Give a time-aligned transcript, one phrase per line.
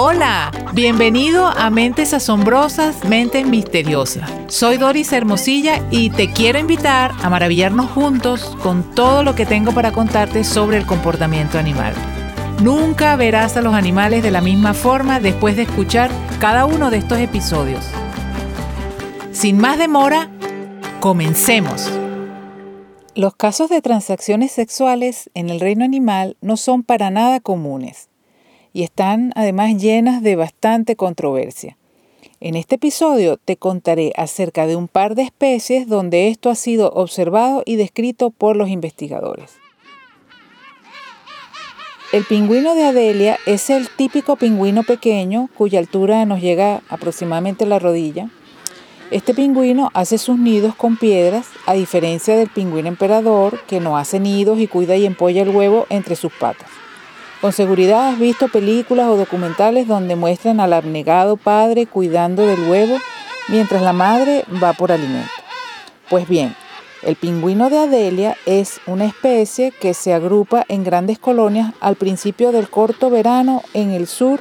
[0.00, 4.30] Hola, bienvenido a Mentes Asombrosas, Mentes Misteriosas.
[4.46, 9.72] Soy Doris Hermosilla y te quiero invitar a maravillarnos juntos con todo lo que tengo
[9.72, 11.94] para contarte sobre el comportamiento animal.
[12.62, 16.98] Nunca verás a los animales de la misma forma después de escuchar cada uno de
[16.98, 17.84] estos episodios.
[19.32, 20.30] Sin más demora,
[21.00, 21.90] comencemos.
[23.16, 28.08] Los casos de transacciones sexuales en el reino animal no son para nada comunes
[28.78, 31.76] y están además llenas de bastante controversia.
[32.38, 36.92] En este episodio te contaré acerca de un par de especies donde esto ha sido
[36.92, 39.50] observado y descrito por los investigadores.
[42.12, 47.66] El pingüino de Adelia es el típico pingüino pequeño cuya altura nos llega aproximadamente a
[47.66, 48.30] la rodilla.
[49.10, 54.20] Este pingüino hace sus nidos con piedras, a diferencia del pingüino emperador que no hace
[54.20, 56.70] nidos y cuida y empolla el huevo entre sus patas.
[57.40, 62.98] Con seguridad has visto películas o documentales donde muestran al abnegado padre cuidando del huevo
[63.46, 65.30] mientras la madre va por alimento.
[66.10, 66.56] Pues bien,
[67.02, 72.50] el pingüino de Adelia es una especie que se agrupa en grandes colonias al principio
[72.50, 74.40] del corto verano en el sur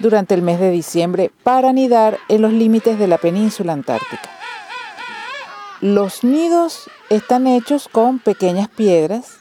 [0.00, 4.28] durante el mes de diciembre para anidar en los límites de la península antártica.
[5.80, 9.38] Los nidos están hechos con pequeñas piedras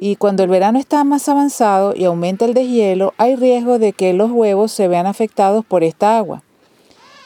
[0.00, 4.12] y cuando el verano está más avanzado y aumenta el deshielo hay riesgo de que
[4.12, 6.44] los huevos se vean afectados por esta agua.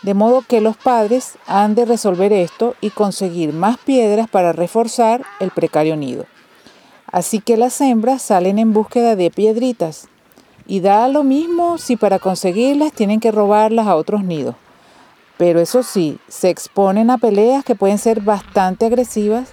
[0.03, 5.23] De modo que los padres han de resolver esto y conseguir más piedras para reforzar
[5.39, 6.25] el precario nido.
[7.07, 10.09] Así que las hembras salen en búsqueda de piedritas.
[10.67, 14.57] Y da lo mismo si para conseguirlas tienen que robarlas a otros nidos.
[15.37, 19.51] Pero eso sí, se exponen a peleas que pueden ser bastante agresivas,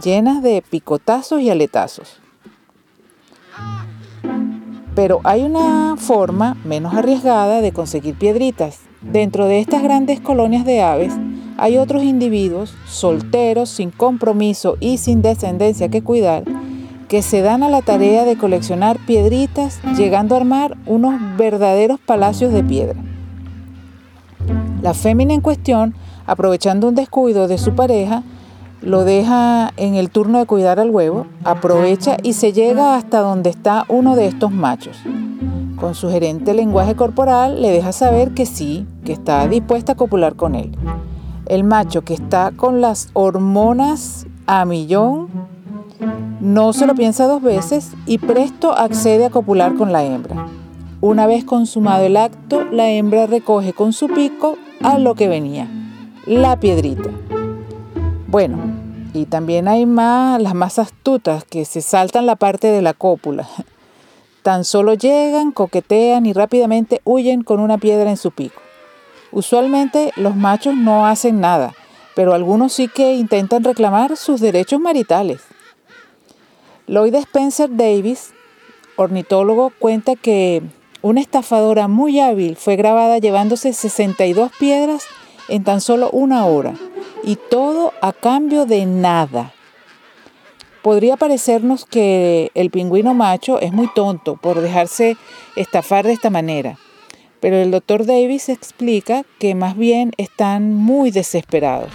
[0.00, 2.20] llenas de picotazos y aletazos.
[4.98, 8.80] Pero hay una forma menos arriesgada de conseguir piedritas.
[9.00, 11.12] Dentro de estas grandes colonias de aves
[11.56, 16.42] hay otros individuos solteros, sin compromiso y sin descendencia que cuidar,
[17.06, 22.52] que se dan a la tarea de coleccionar piedritas, llegando a armar unos verdaderos palacios
[22.52, 23.00] de piedra.
[24.82, 25.94] La fémina en cuestión,
[26.26, 28.24] aprovechando un descuido de su pareja,
[28.80, 33.50] lo deja en el turno de cuidar al huevo, aprovecha y se llega hasta donde
[33.50, 34.98] está uno de estos machos.
[35.76, 40.54] Con sugerente lenguaje corporal le deja saber que sí, que está dispuesta a copular con
[40.54, 40.72] él.
[41.46, 45.28] El macho que está con las hormonas a millón
[46.40, 50.46] no se lo piensa dos veces y presto accede a copular con la hembra.
[51.00, 55.68] Una vez consumado el acto, la hembra recoge con su pico a lo que venía,
[56.26, 57.10] la piedrita.
[58.30, 58.58] Bueno,
[59.14, 63.48] y también hay más, las más astutas que se saltan la parte de la cópula.
[64.42, 68.60] Tan solo llegan, coquetean y rápidamente huyen con una piedra en su pico.
[69.32, 71.72] Usualmente los machos no hacen nada,
[72.14, 75.40] pero algunos sí que intentan reclamar sus derechos maritales.
[76.86, 78.34] Lloyd Spencer Davis,
[78.96, 80.60] ornitólogo, cuenta que
[81.00, 85.04] una estafadora muy hábil fue grabada llevándose 62 piedras
[85.48, 86.74] en tan solo una hora
[87.22, 89.52] y todo a cambio de nada.
[90.82, 95.16] Podría parecernos que el pingüino macho es muy tonto por dejarse
[95.56, 96.78] estafar de esta manera,
[97.40, 101.90] pero el doctor Davis explica que más bien están muy desesperados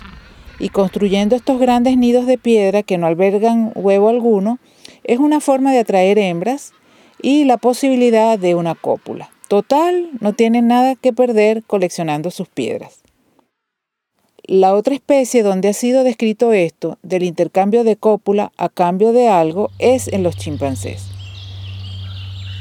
[0.60, 4.60] y construyendo estos grandes nidos de piedra que no albergan huevo alguno
[5.04, 6.74] es una forma de atraer hembras
[7.22, 9.30] y la posibilidad de una cópula.
[9.48, 13.03] Total, no tienen nada que perder coleccionando sus piedras.
[14.46, 19.30] La otra especie donde ha sido descrito esto, del intercambio de cópula a cambio de
[19.30, 21.06] algo, es en los chimpancés.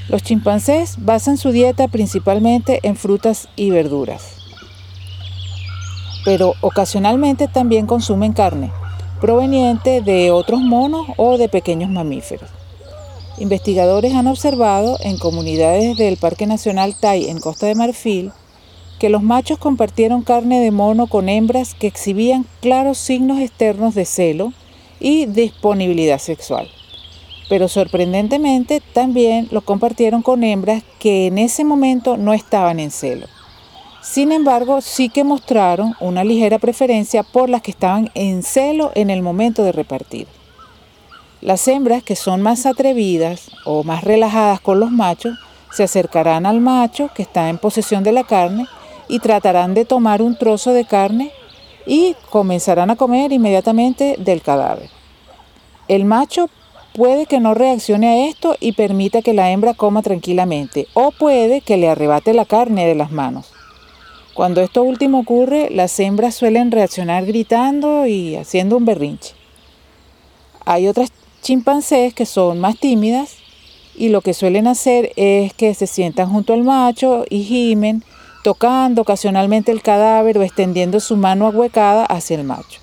[0.08, 4.36] Los chimpancés basan su dieta principalmente en frutas y verduras,
[6.24, 8.70] pero ocasionalmente también consumen carne,
[9.20, 12.48] proveniente de otros monos o de pequeños mamíferos.
[13.38, 18.30] Investigadores han observado en comunidades del Parque Nacional Tai en Costa de Marfil
[19.02, 24.04] que los machos compartieron carne de mono con hembras que exhibían claros signos externos de
[24.04, 24.52] celo
[25.00, 26.68] y disponibilidad sexual.
[27.48, 33.26] Pero sorprendentemente también lo compartieron con hembras que en ese momento no estaban en celo.
[34.02, 39.10] Sin embargo, sí que mostraron una ligera preferencia por las que estaban en celo en
[39.10, 40.28] el momento de repartir.
[41.40, 45.36] Las hembras que son más atrevidas o más relajadas con los machos
[45.72, 48.68] se acercarán al macho que está en posesión de la carne
[49.08, 51.30] y tratarán de tomar un trozo de carne
[51.86, 54.88] y comenzarán a comer inmediatamente del cadáver.
[55.88, 56.48] El macho
[56.94, 61.60] puede que no reaccione a esto y permita que la hembra coma tranquilamente, o puede
[61.60, 63.52] que le arrebate la carne de las manos.
[64.34, 69.34] Cuando esto último ocurre, las hembras suelen reaccionar gritando y haciendo un berrinche.
[70.64, 71.10] Hay otras
[71.42, 73.36] chimpancés que son más tímidas
[73.94, 78.04] y lo que suelen hacer es que se sientan junto al macho y gimen,
[78.42, 82.80] tocando ocasionalmente el cadáver o extendiendo su mano ahuecada hacia el macho.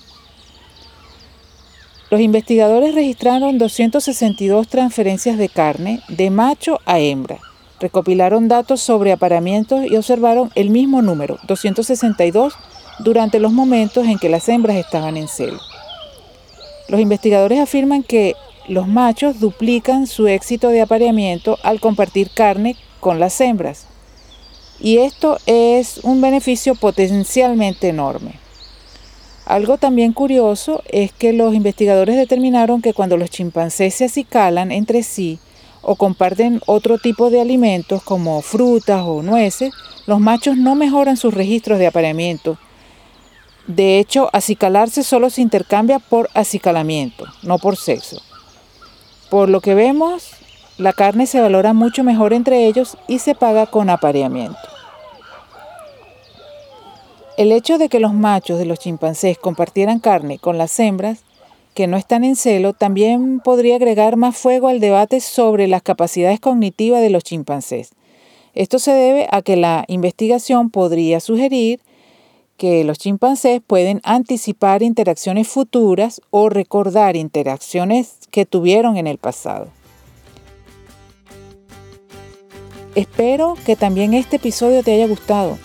[2.09, 7.37] Los investigadores registraron 262 transferencias de carne de macho a hembra.
[7.79, 12.55] Recopilaron datos sobre apareamientos y observaron el mismo número, 262,
[12.99, 15.59] durante los momentos en que las hembras estaban en celo.
[16.89, 18.35] Los investigadores afirman que
[18.67, 23.85] los machos duplican su éxito de apareamiento al compartir carne con las hembras.
[24.79, 28.39] Y esto es un beneficio potencialmente enorme.
[29.45, 35.01] Algo también curioso es que los investigadores determinaron que cuando los chimpancés se acicalan entre
[35.01, 35.39] sí
[35.81, 39.73] o comparten otro tipo de alimentos como frutas o nueces,
[40.05, 42.59] los machos no mejoran sus registros de apareamiento.
[43.65, 48.21] De hecho, acicalarse solo se intercambia por acicalamiento, no por sexo.
[49.29, 50.31] Por lo que vemos,
[50.79, 54.57] la carne se valora mucho mejor entre ellos y se paga con apareamiento.
[57.37, 61.19] El hecho de que los machos de los chimpancés compartieran carne con las hembras
[61.73, 66.39] que no están en celo también podría agregar más fuego al debate sobre las capacidades
[66.39, 67.91] cognitivas de los chimpancés.
[68.55, 71.81] Esto se debe a que la investigación podría sugerir
[72.57, 79.78] que los chimpancés pueden anticipar interacciones futuras o recordar interacciones que tuvieron en el pasado.
[82.95, 85.57] Espero que también este episodio te haya gustado.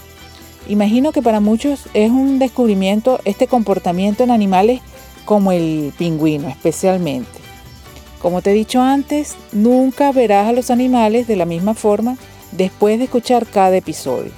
[0.68, 4.80] Imagino que para muchos es un descubrimiento este comportamiento en animales
[5.24, 7.30] como el pingüino especialmente.
[8.20, 12.16] Como te he dicho antes, nunca verás a los animales de la misma forma
[12.52, 14.32] después de escuchar cada episodio.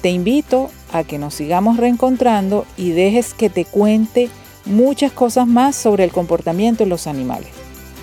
[0.00, 4.28] Te invito a que nos sigamos reencontrando y dejes que te cuente
[4.64, 7.50] muchas cosas más sobre el comportamiento de los animales.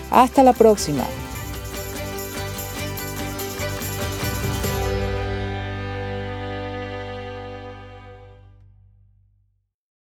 [0.09, 1.03] Hasta la próxima.